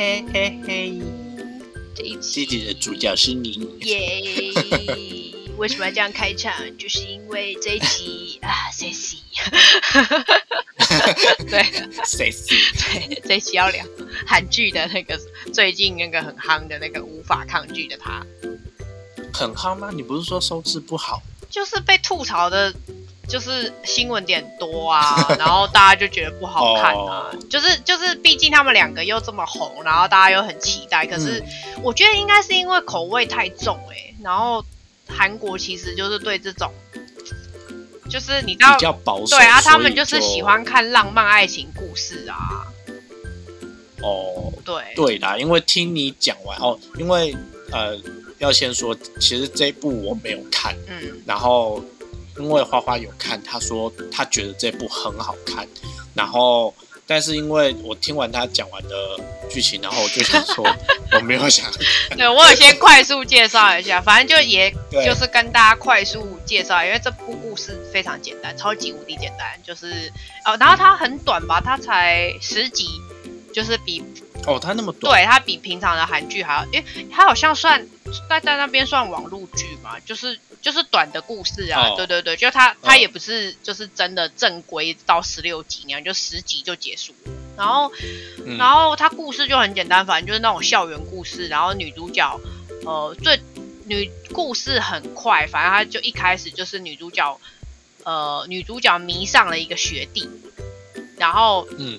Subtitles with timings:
[0.00, 1.02] 嘿嘿嘿！
[1.94, 3.50] 这一这集集的主角是你，
[3.82, 4.50] 耶！
[5.58, 6.54] 为什么要这样开场？
[6.78, 9.18] 就是因为这一集啊，sexy。
[11.50, 11.62] 对
[12.06, 12.48] 谁是？
[12.78, 13.84] 对，这一集要聊
[14.26, 15.20] 韩剧的那个
[15.52, 18.24] 最近那个很夯的那个无法抗拒的他，
[19.34, 19.90] 很夯吗？
[19.92, 21.20] 你不是说收视不好？
[21.50, 22.72] 就是被吐槽的，
[23.30, 31.42] 就是新闻点多啊， 然后大家就觉得不好看啊，哦就是就是，毕竟他们两个又这么红，然后大家又很期待，可是
[31.82, 34.64] 我觉得应该是因为口味太重哎、然后
[35.08, 36.72] 韩国其实就是对这种，
[38.10, 38.80] 就是你知道比。
[38.82, 39.36] 较保守。
[39.36, 42.66] 对啊，他们就是喜欢看浪漫爱情故事啊。
[44.02, 44.52] 哦。
[44.62, 47.34] 对，对啦，因为听你讲完哦，因为
[47.72, 47.98] 呃，
[48.38, 51.82] 要先说，其实这一部我没有看，嗯，然后
[52.38, 55.66] 因为花花有看，他说他觉得这部很好看，
[56.14, 56.74] 然后
[57.06, 59.18] 但是因为我听完他讲完的
[59.50, 60.64] 剧情，然后我就想说
[61.12, 61.66] 我没有想
[62.16, 64.70] 对我有先快速介绍一下，反正就也
[65.04, 70.12] 就是跟大家快速介绍，因为这部故事非常简单，超级无敌简单，就是
[70.44, 72.86] 哦，然后它很短吧，它才十集，
[73.52, 74.02] 就是比
[74.46, 77.84] 哦，他那么短，对它比平常的韩剧还要，因为它好像算
[78.28, 81.94] 在在那边算网络剧嘛，就是就是短的故事啊，哦。
[81.96, 87.92] 对对对，就它它嗯也不是就是真的正规到十六集那样，就十集就结束了，然后。
[88.44, 88.56] 嗯。
[88.58, 91.48] 然后它故事就很简单，反正就是那种校园故事。
[91.48, 92.40] 然后女主角，
[92.84, 93.40] 呃，最
[93.86, 97.40] 女故事很快，反正她就一开始就是女主角，
[98.04, 100.28] 呃，女主角迷上了一个学弟，
[101.16, 101.98] 然后嗯。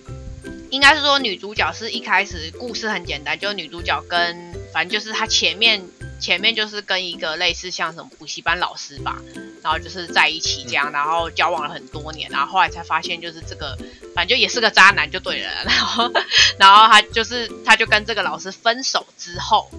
[0.72, 5.84] 应该是说女主角是一开始故事很简单，就是女主角跟反正就是她前面
[6.22, 9.18] 前面就是跟一个类似像什么补习班老师吧，
[9.64, 13.76] 然后就是在一起这样，然后交往了很多年，然后后来才发现就是这个
[14.14, 16.12] 反正就也是个渣男就对了， 然后
[16.59, 19.70] 然后他就是他就跟这个老师分手之后，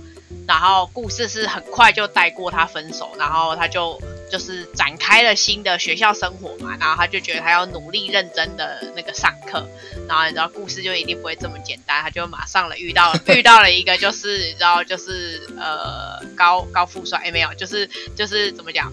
[0.46, 4.00] 然后故事是很快就带过他分手，然后他就
[4.32, 9.68] 就是展开了新的学校生活嘛，然后他就觉得他要努力认真的那个上课，
[10.08, 18.90] 然后你知道故事就一定不会这么简单，他就马上了遇到 遇到了一个就是你知道就是呃高高富帅，哎没有，就是就是怎么讲？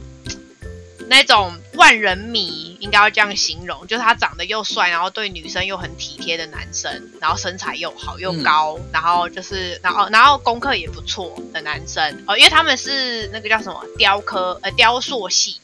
[1.09, 12.23] 那种万人迷应该要这样形容，就是他长得又帅，然后对女生又很体贴的男生，然后身材又好又高，然后就是然后然后功课也不错的男生。
[12.27, 15.59] 哦，因为他们是那个叫什么雕刻呃雕塑系，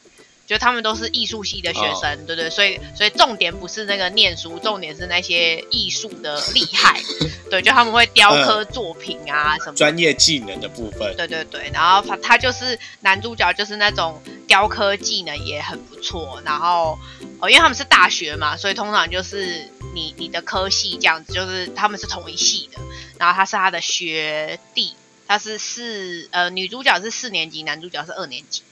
[0.46, 7.00] 就他们都是艺术系的学生，对对，所以所以重点不是那个念书，重点是那些艺术的厉害，
[7.50, 16.96] 对，就他们会雕刻作品啊什么专业技能的部分，对对对，然后他他就是男主角，就是那种雕刻技能也很不错，然后
[17.40, 22.80] 哦，因为他们是大学嘛，所以通常就是你你的科系这样子，就是他们是同一系的，
[23.18, 24.94] 然后他是他的学弟，
[25.26, 28.62] 他是四呃女主角是四年级，男主角是二年级。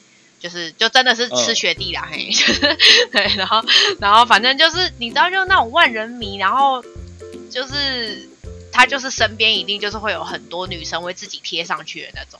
[0.44, 2.60] 就是就真的是吃嗯学弟啦，嘿， 就是
[3.10, 3.64] 对，然后
[3.98, 6.84] 然后反正就是你知道，就是那种万人迷，然后
[7.50, 8.28] 就是
[8.70, 12.38] 他就是身边一定就是会有很多女生为自己贴上去的那种。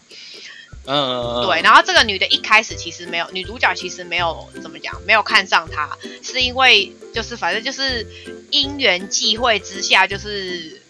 [0.87, 8.07] 嗯，对，然后这个女的一开始其实没有，女主角其实没有怎么讲，没有看上他，是因为就是反正就是
[8.51, 10.83] 因缘际会之下，就是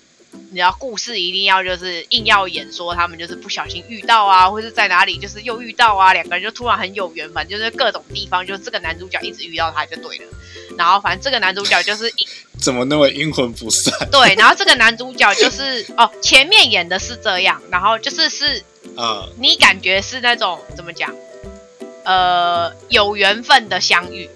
[0.51, 10.25] 你知道故事一定要就是硬要演说他们就是不小心遇到啊，或是在哪里就是又遇到啊，两个人就突然很有缘，分就是各种地方，就是这个男主角一直遇到他就对了。
[10.77, 12.13] 然后反正这个男主角就是
[12.59, 18.63] 怎么那么阴魂不散对，然后这个男主角就是哦，前面演的是这样，然后就是是
[18.97, 19.29] 啊？
[19.39, 21.13] 你感觉是那种怎么讲？
[22.05, 24.29] 呃，有缘分的相遇，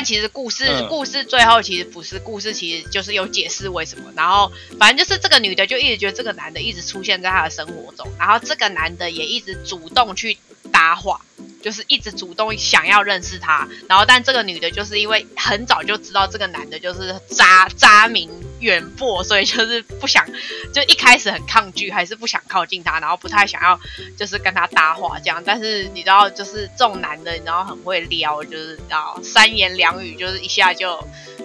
[0.00, 4.10] 但其实故事、嗯故事最后其实不是，故事其实就是有解释为什么。
[4.16, 10.38] 然后反正就是这个女的就一直觉得这个男的一直出现在她的生活中，然后这个男的也一直主动去
[10.80, 11.20] 搭话。
[11.62, 18.30] 就是一直主动想要认识他，然后但这个女的就是因为很早就知道这个男的就是渣渣名
[18.60, 20.26] 远播，所以就是不想，
[20.72, 23.78] 就一开始很抗拒，还是不想靠近他，然后不太想要
[24.16, 25.42] 就是跟他搭话这样。
[25.44, 30.98] 但是你知道，就是这种男的，你知道很会撩，就是你知道三言两语就是一下就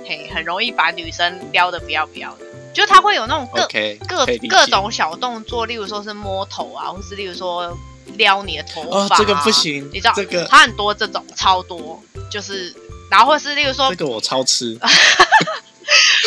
[0.08, 3.68] 嘿很容易把女生撩的不要不要的，就他会有那种各
[4.08, 7.78] 各各种小动作，例如说是摸头啊，或是例如说
[8.18, 12.74] 撩你的头哦发、啊这个不行你知道这个他很多这种超多，就是
[13.10, 14.78] 然后或是例如说这个我超吃，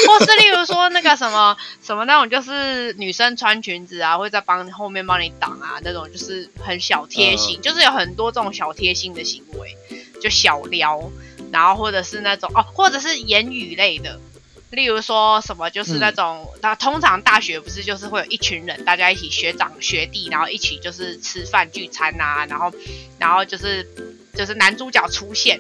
[0.07, 9.77] 或是例如说那个什么什么那种，就是女生穿裙子啊，会在帮后面帮你挡啊，那种就是很小贴心，就是有很多这种小贴心的行为，
[10.23, 11.11] 就小撩，
[11.51, 14.21] 然后或者是那种哦，或者是言语类的，
[14.71, 22.71] 例如说什么就是那种，那、通常大学不是就是会有一群人，大家一起学长学弟，然后一起就是吃饭聚餐啊、然后
[23.19, 23.89] 然后就是
[24.35, 25.59] 就是男主角出现，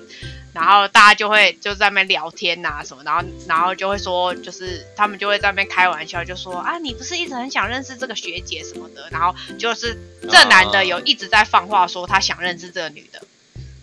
[0.52, 9.96] 然后大家就会就在那边聊天呐、什么，然后然后就会说，就是他们就会在那边开玩笑，就说啊，你不是一直很想认识这个学姐什么的，然后就是
[10.28, 13.22] 这男的有一直在放话说他想认识这个女的，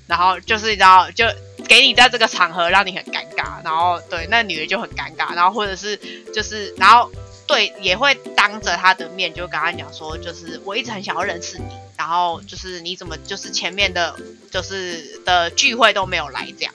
[0.06, 1.26] 然后就是你知道就。
[1.68, 5.98] 给你在这个场合让你很尴尬，然后对那女的就很尴尬，然后或者是
[6.34, 7.12] 就是然后
[7.48, 11.66] 对也会当着他的面就跟他讲说，就是我一直很想要认识你，
[11.98, 14.16] 然后就是你怎么就是前面的
[14.52, 16.74] 就是的聚会都没有来这样，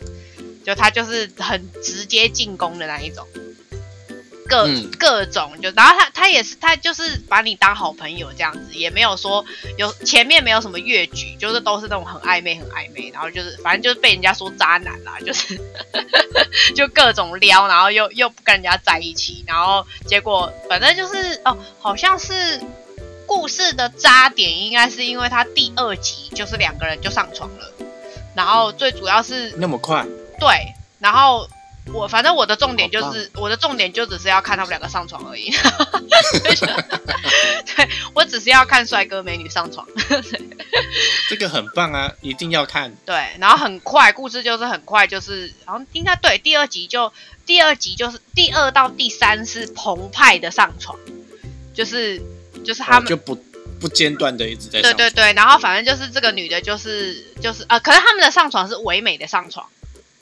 [0.65, 3.27] 就他就是很直接进攻的那一种。
[4.51, 4.91] 各、嗯。
[4.99, 9.43] 各种就，然后他他也是他就是把你当好朋友这样子，也没有说
[9.79, 15.59] 有前面没有什么越矩，就是都是那种很暧昧很暧昧，然后就是反正就是被人家说渣男啦，就是
[16.75, 22.61] 就各种撩，然后又又不跟人家在一起，然后结果反正就是哦，好像是
[23.27, 27.73] 故事的渣点应该是因为他第二集就是两个人就上床了，
[28.35, 30.05] 然后最主要是那么快，
[30.39, 31.49] 对，然后
[31.93, 35.51] 我反正我的重点就是我的重点就只是要看他们两个上床而已，
[37.77, 39.87] 对我只是要看帅哥美女上床，
[41.29, 42.95] 这个很棒啊，一定要看。
[43.05, 47.13] 对，然后很快故事就是很快就是好像应该对第二集就
[47.45, 50.97] 第二集就是第二到第三是澎湃的上床，
[51.75, 52.23] 就是
[52.65, 53.35] 就是他们、哦就不
[53.81, 54.93] 不间断的一直在上。
[54.93, 59.67] 对对对，然后反正就是这个女的，就是就是呃，可是他们的上床是唯美的上床，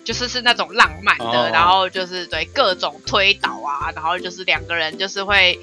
[0.09, 5.61] 就是是那种浪漫的，哦然后就是对各种推倒啊，然后就是两个人就是会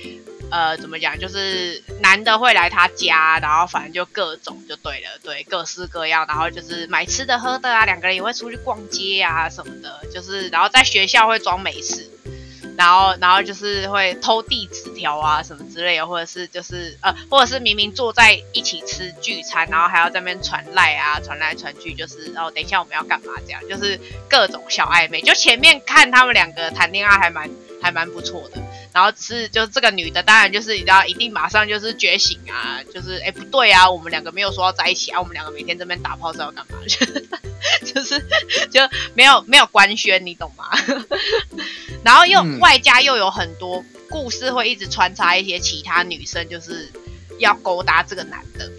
[0.52, 12.08] 呃怎么讲，就是男的会来他家，然后反正就各种就对了，对各式各样，然后就是买吃的喝的啊，两个人也会出去逛街啊什么的，就是然后在学校会装没事。
[12.78, 24.00] 然后，然后就是会偷递纸条啊什么之类的，或者是就是呃，或者是明明坐在一起吃聚餐，然后还要在那边传赖啊，传来传去，就是哦，等一下我们要干嘛这样，就是
[24.30, 25.22] 各种小暧昧。
[25.22, 27.50] 就前面看他们两个谈恋爱还蛮
[27.82, 28.62] 还蛮不错的，
[28.94, 36.78] 然后是就是这个女的，当然就是你知道一定马上就是觉醒啊，就是哎不对啊，我们两个没有说要在一起啊，我们两个每天这边打炮是要干嘛？
[37.84, 38.20] 就是
[38.70, 38.82] 就
[39.16, 40.70] 没有没有官宣，你懂吗？
[42.06, 46.90] 然后又、嗯外加又有很多故事会一直穿插一些其他女生，就是
[47.40, 48.72] 要勾搭这个男的，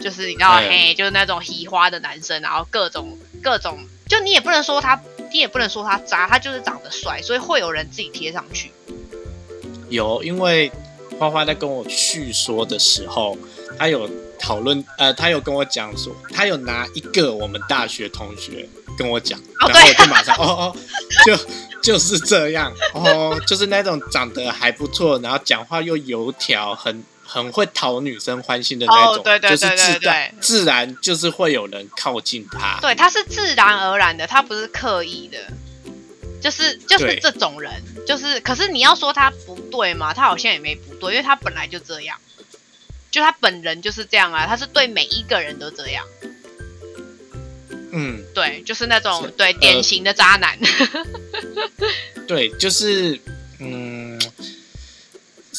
[0.00, 5.00] 就是你知道，哎嘿，就是那种喜花的男生，然后各种各种，就你也不能说他，
[5.32, 8.70] 你也不能说他渣，他就是长得帅，所以会有人自己贴上去。
[9.90, 10.70] 有，因为
[11.18, 13.36] 花花在跟我叙说的时候，
[13.76, 14.08] 他有
[14.38, 20.76] 讨论，呃，他有跟我讲说，他有拿一个我们大学同学跟我讲，哦然后我就马上，哦哦，
[21.26, 21.36] 就
[21.82, 29.92] 就是这样，哦，就是那种长得还不错，然后讲话又油条，很很会讨女生欢心的那种，哦对对就是对对。
[29.98, 35.38] 自然自然就是会有人靠近他，对，他是自然而然的，他不是刻意的，
[36.42, 37.72] 就是就是这种人，
[38.06, 40.12] 就是可是你要说他不对吗？
[40.12, 42.18] 他好像也没不对，因为他本来就这样，
[43.10, 46.04] 就他本人就是这样啊，他是对每一个人都这样，
[47.92, 50.58] 嗯，对，就是那种是对典型的渣男，
[52.28, 53.20] 对，就是
[53.58, 54.18] 嗯。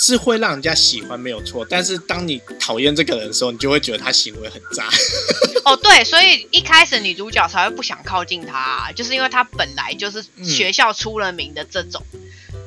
[0.01, 4.87] 是会让人家喜欢没有错，但是当你讨厌这个人的时候，你就会觉得他行为很渣。
[5.65, 12.01] 哦，对，所以一开始女主角才会不想靠近他、就是因为他本来就是嗯学校出了名的这种，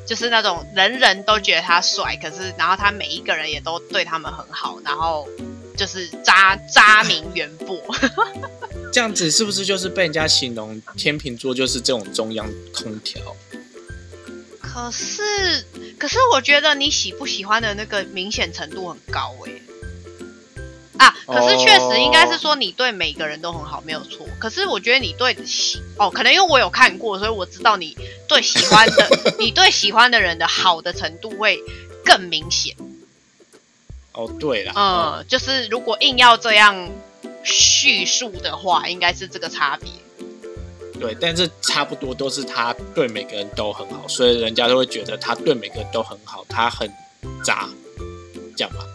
[0.06, 5.26] 就是那种人人都觉得他帅，可是然后他每一个人也都对他们很好，然后
[5.74, 7.80] 就是渣渣名远播。
[8.92, 13.20] 这样子是不是就是被人家形容天秤座就是这种中央空调？
[14.60, 15.64] 可是，
[15.98, 19.62] 可是我觉得你喜不喜欢的那个明显程度很高诶、
[20.98, 24.26] 啊，可是确实应该是说你对每个人都很好，没有错。
[24.38, 27.96] 可是我觉得你对喜哦，可能因为我有看过，所以我知道你
[28.28, 29.08] 对喜欢的，
[29.38, 31.58] 你对喜欢的人的好的程度会
[32.04, 32.76] 更明显。
[34.12, 36.90] 哦，对了，嗯，就是如果硬要这样
[37.44, 39.90] 叙述的话，应该是这个差别。
[41.00, 46.88] 对，但是差不多都是他对每个人都很好，所以人家都会觉得他对每个人都很好，他很
[47.44, 47.68] 渣，
[48.56, 48.86] 这样吧？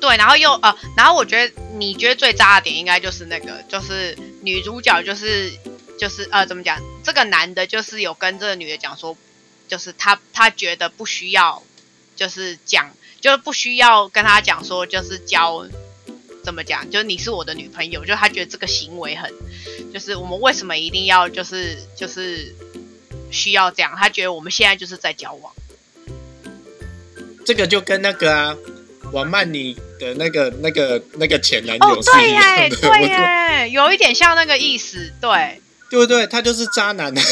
[0.00, 5.52] 对，然后又呃，然后我觉得你觉得最渣的点应该就是那个，就是女主角就是
[5.98, 9.16] 就是呃怎么讲，这个男的就是有跟这个女的讲说，
[9.66, 11.60] 就是他他觉得不需要，
[12.14, 15.66] 就是讲就是不需要跟他讲说就是交。
[16.46, 16.88] 怎么讲？
[16.88, 19.28] 就是你是我的女朋友，就他觉得这个行为很，
[19.92, 22.54] 就是我们为什么一定要就是就是
[23.32, 25.52] 需要这样，他觉得我们现在就是在交往。
[27.44, 28.56] 这个就跟那个啊，
[29.12, 35.60] 王曼妮的那个、那个、那个前男哦友，是对一样耶，的，对耶，对耶，有一点像那个意思，对，
[35.90, 36.26] 对不对？
[36.28, 37.12] 他就是渣男，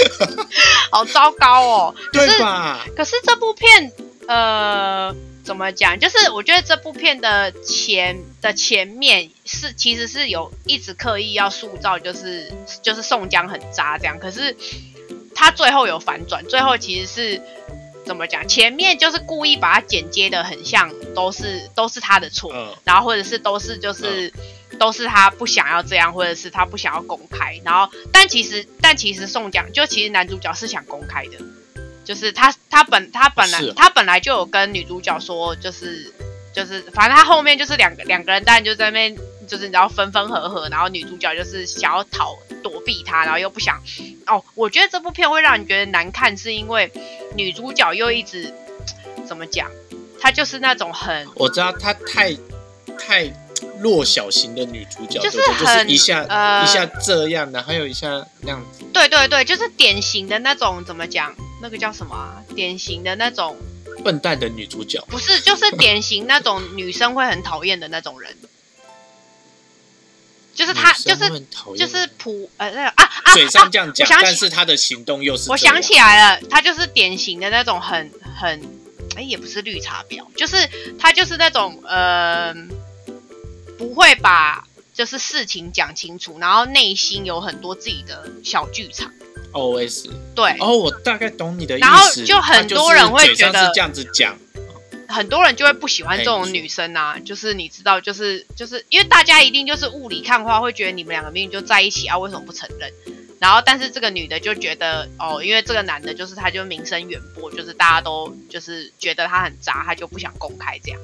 [0.90, 1.94] 好糟糕哦。
[2.12, 2.84] 可是对吧？
[2.96, 3.92] 可是这部片，
[4.26, 5.98] 呃，怎么讲？
[5.98, 14.18] 就是我觉得这部片的前的前面是其实是有一直刻意要塑造，就是就是宋江很渣这样。
[14.18, 14.56] 可是
[15.34, 17.42] 他最后有反转，最后其实是
[18.04, 18.46] 怎么讲？
[18.46, 24.32] 前面就是故意把它剪接的很像都是都是他的错，嗯，然后或者是都是就是、
[24.78, 31.38] 都是他不想要这样，或者是他不想要公开，然后但其实但其实宋江就其实男主角是想公开的，
[32.10, 36.12] 就是他他本他本来、啊他本来就有跟女主角说，就是
[36.52, 43.80] 就是反正他后面就是两个两个人当然就在那边就是你知道分分合合，然后女主角就是想要逃躲避他，然后又不想
[44.26, 46.90] 哦，我觉得这部片会让你觉得难看，是因为
[47.36, 48.52] 女主角又一直
[49.24, 49.70] 怎么讲，
[50.20, 51.28] 她就是那种很。
[51.36, 52.34] 我知道她太
[52.98, 53.32] 太
[53.80, 58.84] 弱小型的女主角，就是很一下、呃一下这样的，还有一下那样子。
[58.92, 61.34] 对对对，就是典型的那种怎么讲？
[61.62, 62.42] 那个叫什么啊？
[62.54, 63.56] 典型的那种，
[64.02, 68.34] 笨蛋的女主角，不是，就是典型那种女生会很讨厌的那种人。
[70.52, 71.40] 就是他，女生会
[71.76, 78.60] 就是就是普呃那个啊啊嘴上这样讲，但是他的行动又是我想起来了，他就是典型的那种很很，
[79.16, 80.56] 哎，也不是绿茶婊，就是
[80.98, 82.52] 他就是那种呃，
[83.80, 89.10] 不会把就是事情讲清楚，然后内心有很多自己的小剧场。
[89.52, 90.10] OS。
[90.34, 91.88] 对，哦，我大概懂你的意思。
[91.88, 94.36] 然后就很多人会觉得是这样子讲，
[95.08, 102.92] 很多人就会不喜欢这哎种女生啊，就是你知道，就是就是因为大家一定就是雾里看花，会觉得你们两个明明就在一起啊，为什么不承认？
[103.40, 111.00] 然后，但是这个女的就觉得哦，因为这个男的就是他就名声远播，就是大家都就是觉得他很渣，他就不想公开这样。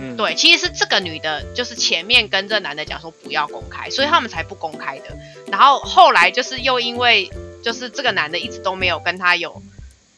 [0.00, 5.04] 嗯，对，其实是这个女的，就是前面跟这男的讲说不要公开，所以他们才不公开的。
[5.50, 7.30] 然后后来就是又因为
[7.62, 9.62] 就是这个男的一直都没有跟他有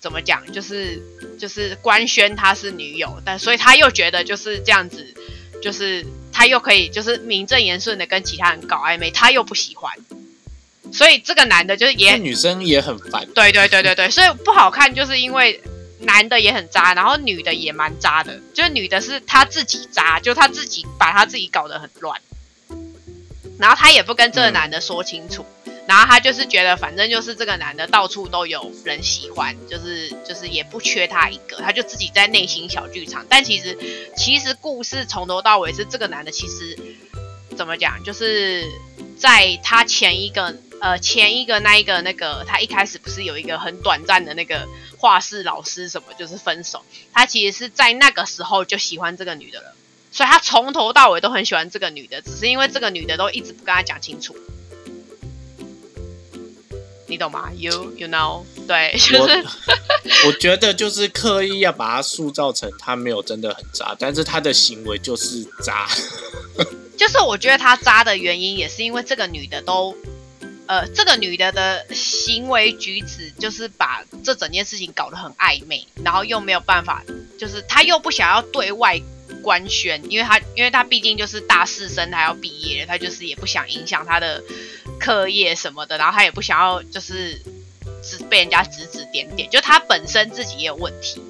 [0.00, 1.02] 怎么讲，就是
[1.38, 5.14] 就是官宣他是女友，但所以他又觉得就是这样子，
[5.62, 9.94] 就是他又可以就是名正言顺的跟其他人搞暧昧，他又不喜欢，
[10.92, 13.26] 所以这个男的就是也女生也很烦。
[13.34, 15.62] 对对对对对，所以不好看，就是因为
[16.00, 22.21] 男的也很渣，然后女的也蛮渣的，就是女的是她自己渣，就她自己把她自己搞得很乱，
[23.59, 25.45] 然后她也不跟这个男的说清楚，
[25.87, 33.78] 然后她就是觉得反正就是这个男的到处都有人喜欢，就是就是也不缺他一个，她就自己在内心小剧场，但其实
[34.16, 36.78] 其实故事从头到尾是这个男的其实
[37.57, 38.64] 怎么讲，就是
[39.19, 44.66] 在他前一个呃前一个那一个那个，他一开始不是有一个很短暂的那个
[44.99, 46.82] 画室老师什么，就是分手。
[47.12, 49.75] 他其实是在那个时候就喜欢这个女的了，
[50.10, 54.34] 所以他从头到尾都很喜欢这个女的，只是因为这个女的都一直不跟他讲清楚。
[57.06, 59.44] 你懂吗？You you know，对，就我是
[60.28, 65.88] 我觉得就是刻意要把他塑造成他没有真的很渣，但是他的行为就是渣。
[66.96, 69.92] 就是我觉得他渣的原因，也是因为这个女的都，
[70.70, 77.02] 呃，这个女的的行为举止，就是把这整件事情搞得很暧昧，然后又没有办法，
[77.36, 79.02] 就是她又不想要对外
[79.42, 84.40] 官宣，因为她因为她毕竟就是大四生，她要毕业，她就是也不想影响她的
[85.00, 87.34] 课业什么的，然后她也不想要就是
[88.00, 91.20] 指被人家指指点点，就她本身自己也有问题。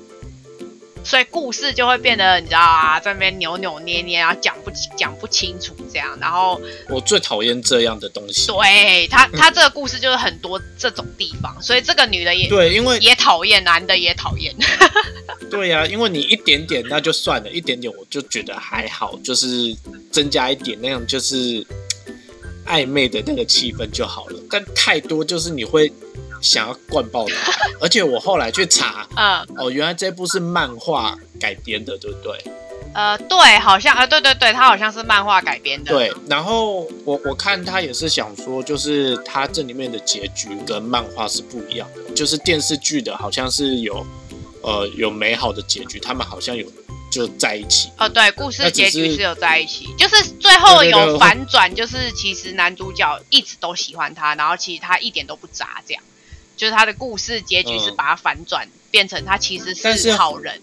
[1.02, 8.47] 所以故事就会变得你知道啊，在那边扭扭捏捏，然后讲不讲不清楚这样，然后我最讨厌这样的东西。
[8.47, 14.54] 对他他这个故事就是很多这种地方，所以这个女的也对，因为也讨厌，男的也讨厌。
[15.50, 19.75] 对呀、因为你一点点那就算了，一点点我就觉得还好，就是
[20.12, 21.66] 增加一点那样就是
[22.66, 24.40] 暧昧的那个气氛就好了。
[24.49, 25.92] 但太多就是你会
[26.40, 32.38] 想要灌爆他， 而且我后来去查，嗯哦，原来这部是漫画改编的，对不对？
[32.92, 35.92] 呃，对，好像呃，对对对，他好像是漫画改编的。
[35.92, 44.04] 对，然后我我看他也是想说，就是他这里面的结局跟漫画是不一样的，就是电视剧的好像是有
[44.62, 46.66] 呃有美好的结局，他们好像有
[47.12, 47.90] 就在一起。
[47.97, 56.02] 哦，对，故事结局是有在一起，就是最后有反转，就是其实男主角一直都喜欢他，然后其实他一点都不渣，这样，
[56.61, 60.61] 就是他的故事结局是嗯把它反转，变成他其实是好人，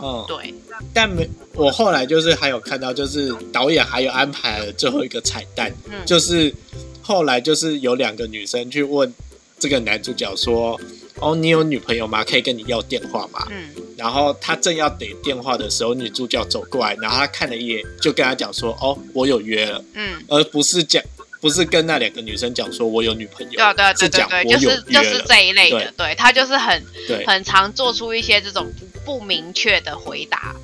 [0.00, 0.54] 嗯，对，
[0.94, 6.54] 但没我后来就是还有看到，就是导演还有安排了最后一个彩蛋，嗯就是
[7.02, 9.12] 后来就是有两个女生去问
[9.58, 10.80] 这个男主角说
[11.18, 12.22] ：“哦，你有女朋友吗？
[12.22, 21.02] 可以跟你要电话吗？”嗯，然后他正要给电话的时候，女主角走过来，然后他看了一眼，就跟他讲说：“哦，我有约了。”嗯，而不是讲，
[21.40, 24.08] 不是跟那两个女生讲说我有女朋友，对啊对啊对
[24.44, 25.22] 就是就是。
[25.26, 26.14] 这一类的，对。
[26.14, 26.80] 他就是很，
[27.26, 28.72] 很常做出一些这种
[29.04, 30.54] 不不明确的回答，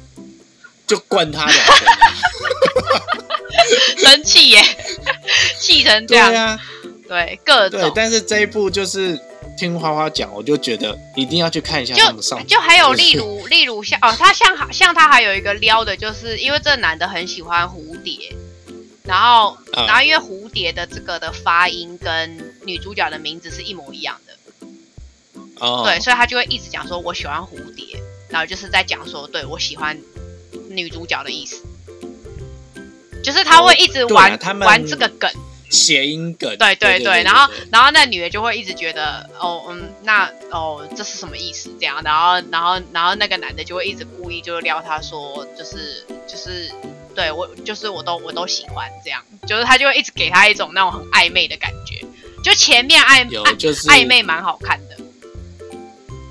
[0.86, 1.58] 就灌他两。
[3.98, 4.60] 生气耶，
[5.58, 6.60] 气成这对样，啊，
[7.08, 7.92] 对各对种，。
[7.94, 9.18] 但是这一部就是
[9.58, 18.34] 听花花讲，我就觉得一定要去看一下他们上就还有例如例如像哦，他像像他还有一个撩的，就是因为这男的很喜欢蝴蝶，
[19.04, 24.66] 然后啊然后因为蝴蝶的这个的发音跟女主角的名字是一模一样的，
[25.58, 30.00] 哦，对，所以他就会一直讲说我喜欢蝴蝶，然后就是在讲说对我喜欢
[30.68, 31.62] 女主角的意思，
[33.22, 35.30] 就是他会一直玩、玩这个梗，
[35.70, 41.70] 谐音梗，对对对对，然后然后那女的就会一直觉得，哦，嗯，那哦，这是什么意思？
[41.80, 46.70] 这样，然后然后然后那个男的就会一直故意就撩她说，就是就是
[47.14, 52.04] 对我就是我都我都喜欢这样，就是他就会一直给他一种那种很暧昧的感觉，
[52.42, 54.96] 就前面暧就是暧昧蛮好看的，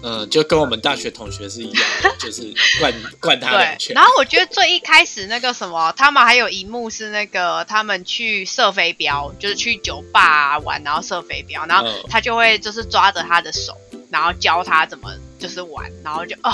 [0.03, 3.77] 嗯，就跟我们大学同学是一样的， 就是灌灌他两对。
[3.77, 4.03] 拳然。
[4.03, 13.77] 后我觉得最一开始那个什么，他们还有一幕是那个他们去射飞镖，就是去酒吧、玩，然后射飞镖，然后嗯他就会就是抓着他的手，
[14.09, 16.51] 然后教他怎么就是玩，然后就哦，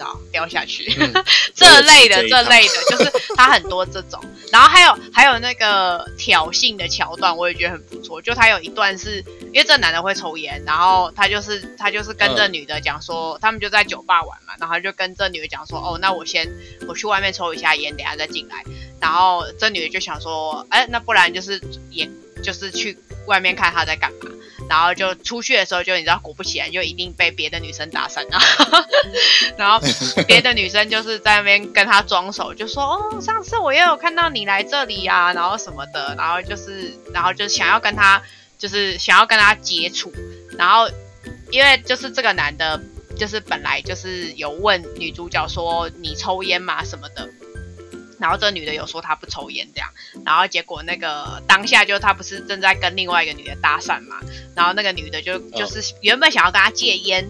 [0.00, 0.92] 道掉下去。
[0.98, 8.20] 嗯 这类的这这类的，就是他很多这种，然后还有还有那个挑衅的桥段，我也觉得很不错。
[8.22, 16.50] 就他有一段是因为这男的会抽烟，然后他就是他就是跟这嗯女的讲说，他们就在酒吧玩嘛，然后就跟这女的讲说，哦，那我先
[16.88, 18.64] 我去外面抽一下烟，等下再进来。
[19.00, 21.60] 然后这女的就想说，哎，那不然就是
[21.90, 22.08] 也
[22.42, 24.30] 就是去外面看他在干嘛。
[24.70, 28.40] 然后就出去的时候，就你知道，果不其然，就一定被别的女生搭讪啊。
[29.58, 29.80] 然后
[30.28, 38.22] 别的女生就是在那边跟他装熟，就说：“哦，上次我也有看到你来这里啊，然后什么的，然后就是，然后就想要跟他，
[38.58, 40.12] 就是想要跟他接触。
[40.56, 40.88] 然后
[41.50, 42.80] 因为就是这个男的，
[43.18, 47.28] 就是本来就是有问女主角说你抽烟吗什么的。”
[48.20, 49.88] 然后这女的有说她不抽烟这样，
[50.24, 54.20] 然后结果那个当下就她不是正在跟另外一个女的搭讪嘛，
[54.54, 57.26] 然后那个女的就就是原本想要跟他戒烟，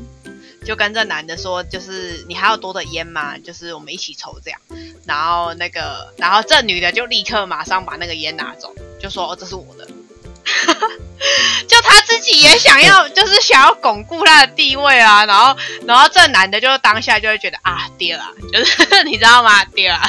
[0.64, 3.38] 就跟这男的说，就是你还有多的烟吗？
[3.38, 4.60] 就是我们一起抽这样。
[5.06, 9.88] 然后那个，然后这女的就立刻马上把那个烟拿走，就说、哦、这是我的。
[11.68, 15.24] 就他自己也想要， 就是想要巩固他的地位啊。
[15.26, 19.64] 然后，然后这男的就当下就会觉得啊，跌了，就是你知道吗？
[19.66, 20.00] 跌了，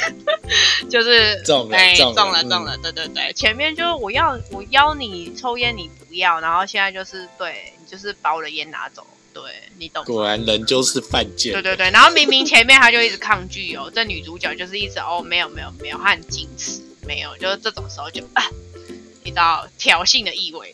[0.90, 3.32] 就是中了哎中了中了，嗯，对对对。
[3.32, 9.42] 前面就是我要我邀你抽烟，你不要，然后现在就是对你就是把我的烟拿走，对
[9.78, 10.04] 你懂？
[10.04, 11.52] 果然人就是犯贱。
[11.54, 18.44] 对对对，然后明明前面他就一直抗拒哦，这女主角就是一直哦没有没有没有，她很矜持，没有，就是这种时候就啊，
[19.28, 20.72] 你知道挑衅的意味，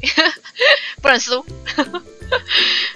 [1.03, 1.45] 不能输，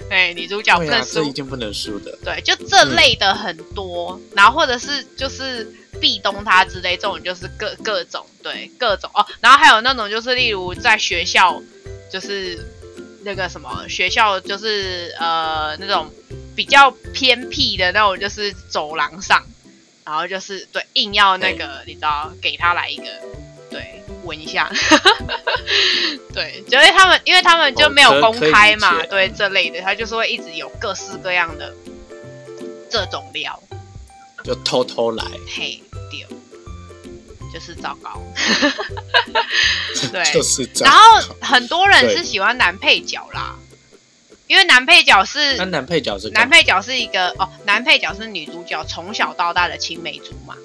[0.09, 2.17] 对，女主角不能输，这一定不能输的。
[2.23, 5.65] 对，就这类的很多，然后或者是就是
[5.99, 9.11] 壁咚他之类，这种就是各各种对各种。
[9.13, 11.61] 哦，然后还有那种就是例如在学校
[12.09, 12.65] 就是
[13.25, 16.09] 那个什么学校就是呃那种
[16.55, 19.45] 比较偏僻的那种就是走廊上，
[20.05, 23.03] 然后就是对硬要那个你知道给他来一个
[23.69, 24.69] 对闻一下，
[26.33, 29.07] 对，就是他们因为他们就哦没有公开嘛，解。
[29.07, 31.73] 对这类的，他就是会一直有各式各样的
[32.89, 33.61] 这种料，
[34.43, 36.27] 就偷偷来，嘿，丢，
[37.53, 38.21] 就是糟糕，
[40.11, 41.01] 对，就是这然样。
[41.01, 43.55] 后很多人是喜欢男配角啦，
[44.47, 50.55] 因为男配角是那男配角是男配角是一个哦，男配角是女主角从小到大的青梅竹马。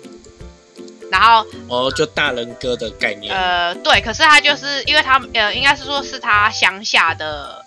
[1.14, 3.32] 然后哦，就大人哥的概念。
[3.32, 7.64] 呃，对，可是他就是因为他呃，应该是说是他乡下的，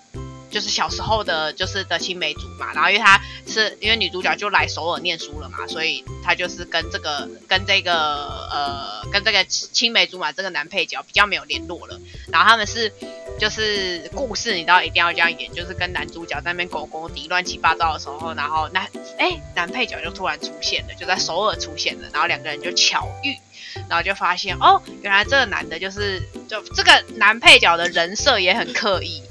[0.51, 2.73] 就是小时候的，就是的青梅竹马。
[2.73, 7.93] 然后因为他是因为女主角就来首尔念书了嘛，所以他就是跟这个跟这个
[8.51, 11.97] 呃跟这个青梅竹马这个男配角比较没有联络了。
[12.29, 12.91] 然后他们是
[13.39, 23.36] 就是故事，你知道一定要这样演，就是跟男主角在那边狗狗底乱七八糟的时候，然后男哎男配角就突然出现了，就在首尔出现了，然后两个人就巧遇。
[23.89, 26.19] 然后就发现哦，原来这个男的就是
[26.50, 29.21] 就这个男配角的人设也很刻意，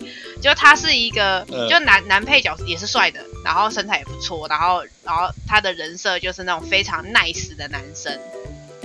[0.40, 8.16] 就他是一个、嗯就男男配角也是帅的，然后身材也不错，然后然后他的人设就是那种非常 nice 的男生，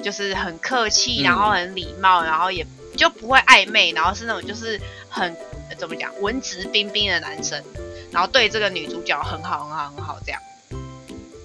[0.03, 2.65] 就是很客气，嗯然后很礼貌，然后也
[2.97, 5.35] 就不会暧昧，然后是那种就是很
[5.77, 7.63] 怎么讲文质彬彬的男生，
[8.11, 10.41] 然后对这个女主角很好很好很好这样。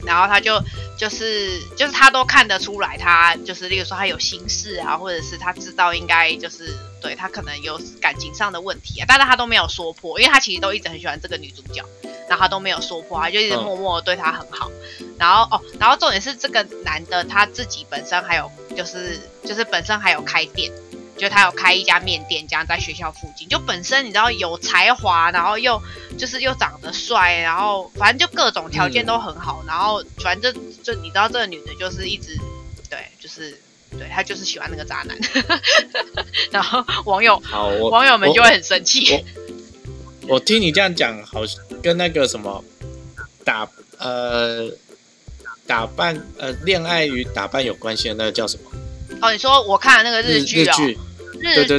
[0.04, 0.62] 然后他就
[0.96, 11.84] 就是就是他都看得出来，他就是例如说他有心事啊，或者是他知道应该就是对他可能有感情上的问题啊，但是他都没有说破，因为他其实都一直很喜欢这个女主角，
[12.28, 14.70] 然后他都没有说破，他就一直默默对她很好。
[15.18, 20.70] 然后哦，然后重点是这个男的他自己本身还有就是就是本身还有开店。
[21.16, 23.48] 就他有开一家面店，这样在学校附近。
[23.48, 25.82] 就本身你知道有才华，然后又
[26.18, 29.64] 就是又长得帅，然后反正就各种条件都很好。
[29.66, 30.52] 然后反正
[30.82, 32.36] 就你知道这个女的就是一直
[32.90, 33.58] 对，就是
[33.92, 35.16] 对她就是喜欢那个渣男。
[36.52, 37.42] 然后网友
[37.90, 39.24] 网友们就会很生气。
[40.28, 42.62] 我听你这样讲，好像跟那个什么
[43.44, 44.70] 打呃
[45.66, 48.70] 打扮呃恋爱与打扮有关系的那个叫什么？
[49.20, 50.74] 哦，你说我看了那个日剧哦。
[51.38, 51.74] 日剧，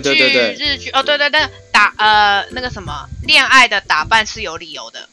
[0.60, 5.10] 日剧哦，对对对，打呃那个什么恋爱的打扮是有理由的。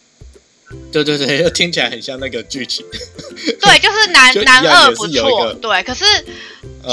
[0.92, 2.84] 对对对，又听起来很像那个剧情。
[3.60, 6.04] 对，就是男男二不错，对，可是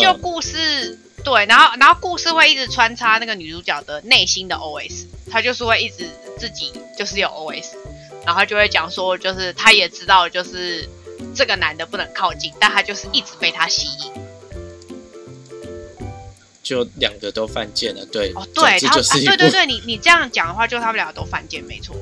[0.01, 6.07] 就故事对，然后然后故事会一直穿插那个女主角的内心的 OS，她就是会一直
[6.39, 7.65] 自己就是有 OS，
[8.25, 10.87] 然后就会讲说，就是她也知道就是
[11.35, 14.13] 这个男的不能靠近，但她就是一直被他吸引。
[16.71, 21.93] 就两个都犯贱了，对，哦，对，他，对对对，你你这样讲的话，就他们两个都犯贱，没错，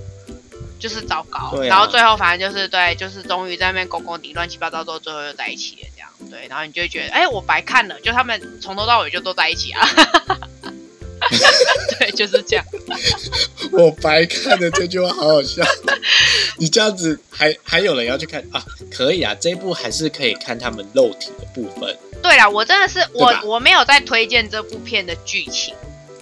[0.77, 9.81] 就是糟糕，然后最后反正就是对，就是终于在那边公公底乱七八糟之后，最后又在一起了，这样，对，然后你就会觉得，哎，我白看了，就他们从头到尾就都在一起啊，
[11.99, 12.65] 对，就是这样，
[13.71, 15.63] 我白看的这句话好好笑，
[16.57, 18.63] 你这样子还还有人要去看啊？
[18.91, 21.97] 可以啊，这一部还是可以看他们肉体的部分。
[22.21, 25.73] 对啦，我真的是我我没有在推荐这部片的剧情，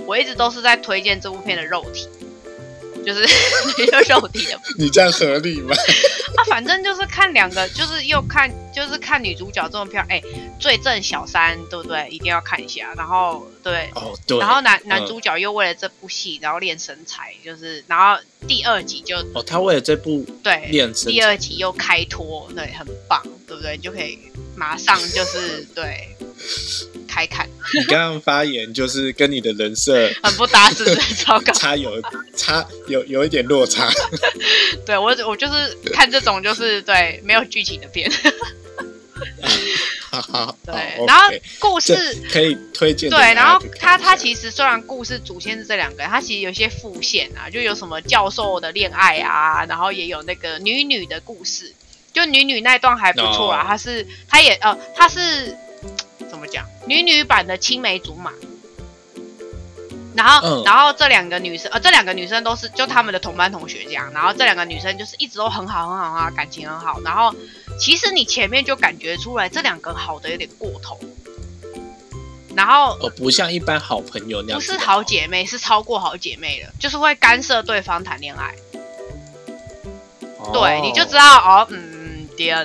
[0.05, 2.07] 我一直都是在推荐这部片的肉体，
[3.07, 3.21] 就是
[4.11, 4.59] 肉体的。
[4.77, 5.73] 你这样合理吗？
[6.35, 10.21] 啊，反正就是看两个，就是又看，就是看女主角这么漂亮，哎，
[10.59, 12.05] 最正小三，对不对？
[12.09, 12.93] 一定要看一下。
[12.97, 23.77] 然后对，哦对，然后男男主角又为了这部戏，然后练身材，就是然后第二集就哦，他为了这部对练身，第二集又开脱，对，很棒，对不对？
[23.77, 24.19] 你就可以。
[24.55, 26.16] 马上就是对
[27.07, 27.47] 开看。
[27.73, 31.15] 你刚刚发言就是跟你的人设 很不搭，是不是？
[31.25, 32.01] 糟糕，差有
[32.35, 33.89] 差有有一点落差。
[34.85, 38.11] 对我我就是看这种就是对没有剧情的片。
[40.09, 40.73] 好好对，
[41.05, 41.27] 然后
[41.59, 41.95] 故事
[42.31, 43.09] 可以推荐。
[43.09, 51.73] 对，然后他他其实虽然故事主线是这两个人，他其实有些副线啊，就有什么教授的恋爱啊，然后也有那个女女的故事。
[52.13, 55.55] 就女女那段还不错啊，她是她也呃她是
[56.29, 58.31] 怎么讲女女版的青梅竹马，
[60.15, 67.33] 然后然后这两个女生呃这两个女生都是就他们的同班同学这样，然后这两个女生就是一直都很好很好啊，感情很好，然后
[67.79, 70.99] 其实你前面就感觉出来这两个好的有点过头，
[72.55, 78.55] 然后呃不像一般好朋友那样，不是好姐妹是超过好姐妹了，就是会干涉对方谈恋爱，
[80.51, 81.96] 对你就知道哦嗯。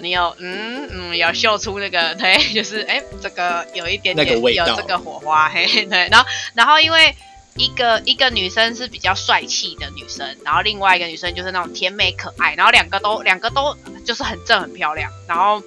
[0.01, 6.09] 你有嗯嗯，要秀出那个 对，就是哎，这个有一点点有这个火花，嘿，对。
[6.11, 7.15] 然后，然后因为
[7.57, 15.11] 一个一个女生是比较帅气的女生，然后另外一个女生就是那种甜美可爱，然后两个都两个都就是很正很漂亮。
[15.27, 15.63] 然后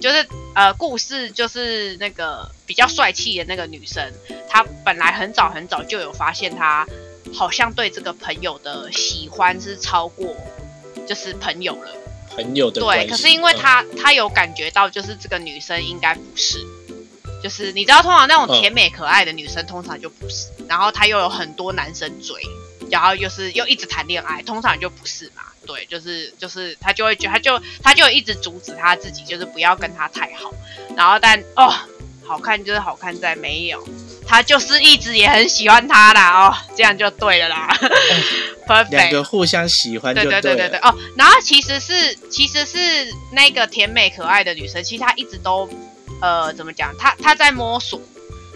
[0.00, 4.12] 就是呃，故事就是那个比较帅气的那个女生，
[4.48, 6.86] 她本来很早很早就有发现，她
[7.34, 10.36] 好像对这个朋友的喜欢是超过
[11.06, 11.90] 就是朋友了。
[12.38, 16.64] 朋友的对，可是因为他他有感觉到，就是这个女生应该不是，
[17.42, 22.40] 就是你知道，通常那种甜美可爱的女生通常就不是，然后他又有很多男生追，
[22.90, 25.42] 然后又是又一直谈恋爱，通常就不是嘛。
[25.66, 30.50] 对，就是就是他就会觉得他就他就一直阻止他自己，就是不要跟他太好。
[30.96, 31.74] 然后但哦，
[32.24, 33.86] 好看就是好看在没有，
[34.28, 37.74] 他就是一直也很喜欢他啦哦，这样就对了啦。
[38.90, 40.94] 两个互相喜欢，对对对对对哦。
[41.16, 42.78] 然后其实是其实是
[43.32, 45.66] 那个甜美可爱的女生，其实她一直都
[46.20, 46.94] 呃怎么讲？
[46.98, 47.98] 她她在摸索，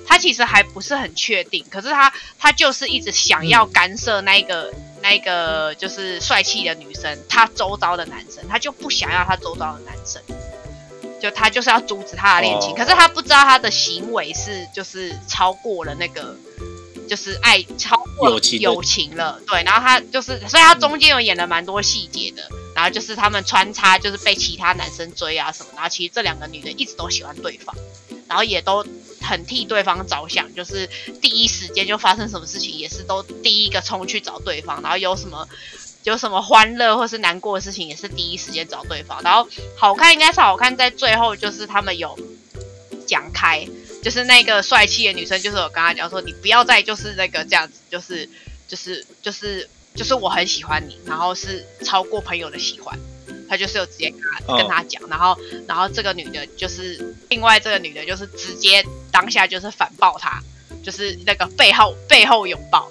[0.07, 1.65] 她其实还不是很确定。
[1.71, 10.21] 可是她她就是一直想要干涉那个那个就是帅气的女生，她周遭的男生，她就不想要她周遭的男生，
[11.23, 12.75] 就他就是要阻止他的恋情。
[12.75, 16.37] 可是他不知道他的行为是就是超过了那个。
[17.09, 22.43] 就是爱超过友情了，对，然后他就是，所以他中间有演了蛮多细节的，
[22.75, 27.77] 然后就是他们穿插，就是被其他男生追啊什么，然后其实这两个女的一直都喜欢对方，
[28.29, 28.87] 然后也都
[29.21, 30.89] 很替对方着想，就是
[31.21, 35.47] 第一时间就发生什么事情，也是都第一个冲去找对方，然后有什么
[36.05, 39.21] 有什么欢乐或是难过的事情，也是第一时间找对方。
[39.23, 42.19] 然后好看应该是好看在最后，就是他们有
[43.07, 43.67] 讲开，
[44.03, 48.29] 就是那个帅气的女生，就是我跟他讲说，你不要再就是那个这样子，就是
[48.69, 52.99] 就是就是就是我很喜欢你，然后是超过朋友的喜欢。
[53.49, 55.39] 他就是有直接跟他跟他讲，然后
[55.69, 60.43] 然后这个女的就是另外这个女的就是直接当下就是反抱他，
[60.83, 62.91] 就是那个背后背后拥抱，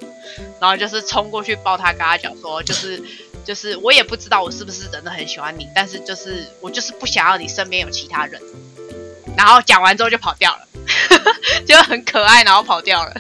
[0.59, 3.01] 然后就是冲过去抱他，跟他讲说就是
[3.45, 8.41] 就是我也不知道我是不是真的很喜欢你，但是就是我就是不想要你身边有其他人，
[9.37, 10.67] 然后讲完之后就跑掉了。
[11.65, 13.15] 就很可爱，然后跑掉了。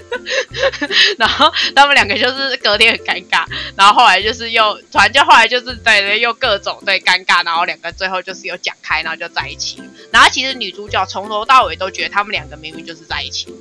[1.17, 3.45] 然后他们两个就是隔天很尴尬，
[3.77, 9.81] 然后后来就是又，反正就后来就是对，又各种对尴尬，然后两个最后就是有讲开，然后就在一起。
[10.11, 13.53] 然后其实女主角从头到尾都觉得他们两个明明就是在一起，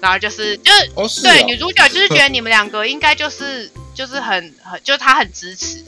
[0.00, 0.72] 然后就是就
[1.08, 5.84] 是对女主角就是觉得 你们两个应该就是就是很很，就是她很支持。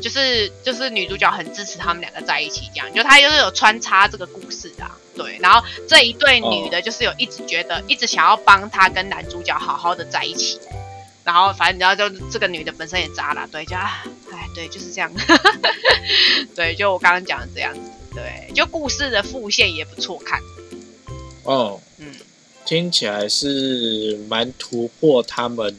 [0.00, 5.36] 就是就是女主角很支持他们两个在一起，这样就她就是有穿插这个故事啊，对。
[5.42, 10.58] 然后这一对女的，就是有一直觉得一直想要帮她跟男主角好好的在一起。
[11.22, 14.00] 然后反正你知道，就这个女的本身也渣了，对，就哎，
[14.54, 15.12] 对，就是这样。
[16.56, 17.80] 对，就我刚刚讲的这样子，
[18.14, 20.40] 对，就故事的复线也不错看。
[21.42, 22.14] 哦，嗯，
[22.70, 25.76] 听起来是蛮突破他们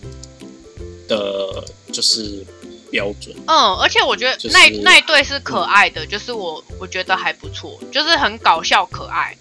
[1.07, 2.45] 的，就是。
[2.91, 9.33] 标准，嗯，而且我觉得那那一对是可爱的，就是我我觉得还不错，就是很搞笑可爱。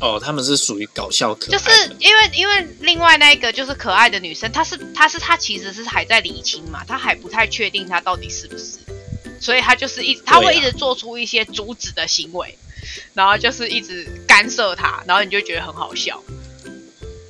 [0.00, 8.78] 哦，他们是属于搞笑可爱，就是因为因为另外那个就是可爱的女生，她是她是她其实是还在理清嘛，她还不太确定她到底是不是，
[9.40, 12.58] 所以她就是一她会一直做出一些阻止的行为，
[13.14, 16.20] 然后就是一直干涉他，然后你就觉得很好笑，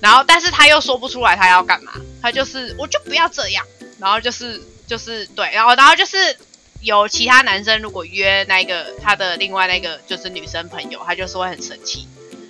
[0.01, 3.65] 然后但是他又说不出来他要干嘛，他就是我就不要这样，
[3.99, 4.61] 然后就是。
[4.91, 6.37] 就是对，然后然后就是
[6.81, 12.09] 有其他男生如果约那个他的另外那个就是女生朋友，他就是会很生气，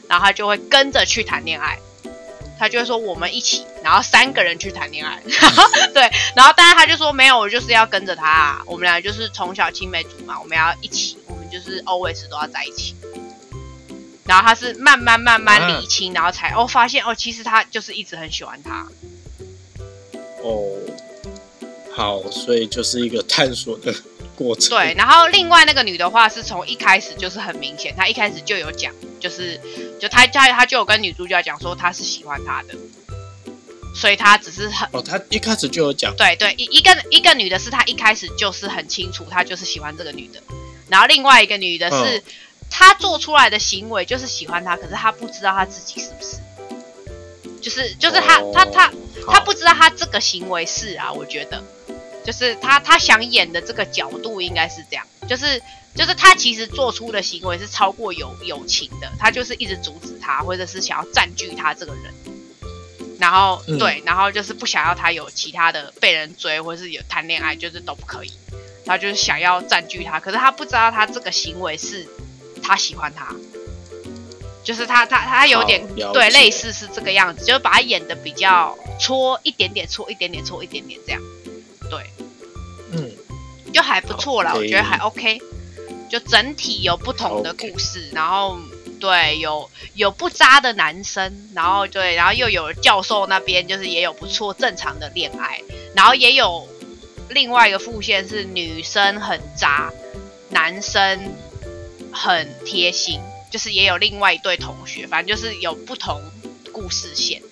[0.08, 1.78] 然后他就会跟着去谈恋爱，
[2.58, 5.22] 他就会说我们一起，然后三个人去谈恋爱，
[5.92, 12.96] 对，然后但是他就说没有，我就是要跟着他，我们俩就是从小青梅竹马，我们要一起，我们就是 always 都要在一起，
[14.30, 18.86] 然后他是慢慢慢慢理清，然后才哦发现哦其实他就是一直很喜欢他，
[20.44, 20.78] 哦。
[21.92, 23.92] 好，所以就是一个探索的
[24.36, 24.70] 过程。
[24.70, 29.60] 对，然后另外那个女的话，是从一开始就是很明显，她一开始就有讲，就是
[30.00, 32.74] 就她她她就有跟女主角讲说她是喜欢她的，
[33.92, 36.14] 所以他只是很哦，他一开始就有讲。
[36.16, 40.40] 对对，一一个一个女的是她一开始就是很清楚，她就是喜欢这个女的，
[40.88, 42.22] 然后另外一个女的是
[42.70, 46.38] 她做出来的行为就是喜欢他，可是他不知道他自己是不是，
[47.60, 48.90] 就是就是他他他
[49.28, 51.62] 他不知道他这个行为是啊，我觉得。
[52.22, 55.60] 就是他，他想演的这个角度应该是这样，就是
[55.94, 62.14] 就是他其实做出的行为是超过友友情的，他就是一直阻止他，或者是想要占据他这个人，
[63.18, 68.30] 然后对，然后就是不想要他有其他的被人追，或者是有谈恋爱，就是都不可以，
[68.84, 72.06] 他就是想要占据他，可是他不知道他这个行为是
[72.62, 73.34] 他喜欢他，
[74.62, 81.22] 就是他他他有点对类似是这个样子，就是把他演的比较戳一点点，戳一点点，戳一点点这样。
[81.90, 82.10] 对，
[82.92, 83.10] 嗯，
[83.72, 85.40] 就还不错啦，我觉得还 OK，
[86.08, 88.58] 就整体有不同的故事，然后
[89.00, 95.60] 对，有有不渣的男生，然后对，然后又有教授那边就是也有不错正常的恋爱，
[95.96, 96.68] 然后也有
[97.30, 99.90] 另外一个副线是女生很渣，
[100.50, 101.18] 男生
[102.12, 103.20] 很贴心，
[103.50, 106.20] 就是也有另外一对同学，反正就是有不同
[106.72, 107.42] 故事线，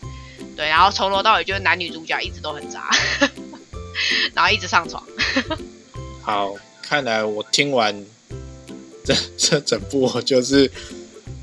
[0.56, 2.90] 对，然后从头到尾就是男女主角一直都很渣。
[4.32, 5.04] 然后一直上床。
[6.22, 8.06] 好，看来我听完
[9.04, 10.70] 这 这整部，就是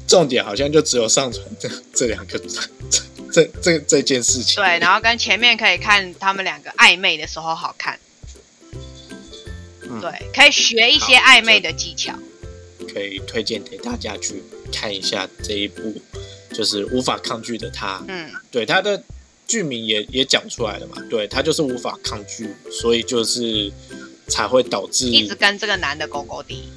[0.08, 4.56] 重点好像就只有上床这这两个这这这这件事情。
[4.56, 8.00] 对，然后跟前面可以看他们两个暧昧的时候好看。
[10.00, 12.14] 对，可以学一些暧昧的技巧。
[12.96, 15.94] 可以推荐给大家去看一下这一部，
[16.54, 18.02] 就是无法抗拒的他。
[18.08, 19.04] 嗯，对他的。
[19.48, 23.72] 剧名也也讲出来了嘛，对他就是无法抗拒，所以就是
[24.28, 26.68] 才会导致一直跟这个男的勾勾的。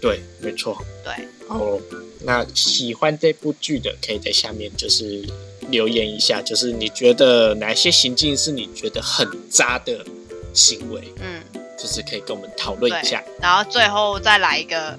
[0.00, 0.76] 对，没错。
[1.04, 1.14] 对。
[1.46, 1.80] 哦，
[2.22, 5.24] 那喜欢这部剧的，可以在下面就是
[5.70, 10.04] 留言一下，就是你觉得哪些行径是你觉得很渣的
[10.52, 11.00] 行为？
[11.20, 11.40] 嗯，
[11.78, 13.22] 就是可以跟我们讨论一下。
[13.40, 14.98] 然后最后再来一个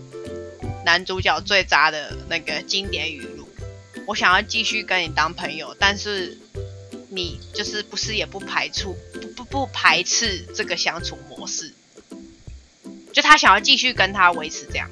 [0.87, 3.45] 男主角最渣的那个经典语录。
[4.05, 6.37] 我想要继续跟你当朋友，但是
[7.09, 11.73] 你就是不是也不排除不不不排斥这个相处模式，
[13.11, 14.89] 就他想要继续跟他维持这样，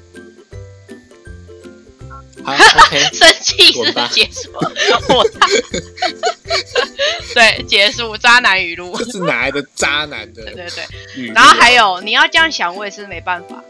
[2.44, 2.54] 好
[3.14, 4.52] 生气是结束，
[5.08, 5.26] 我
[7.32, 10.68] 对结束渣男语录，这是哪来的渣男的 对对
[11.14, 11.26] 对？
[11.32, 13.64] 然后还有你要这样想，我也是没办法，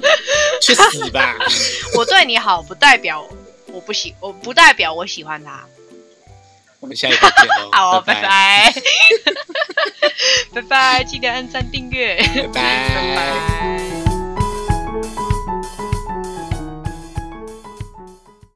[0.60, 1.36] 去死吧！
[1.96, 3.26] 我对你好不代表
[3.66, 5.64] 我不喜，我不代表我喜欢他。
[6.80, 8.74] 我们下一次见喽，好，拜拜拜，
[10.60, 12.52] 拜拜，记得按赞订阅，拜拜。
[12.94, 13.95] 拜拜。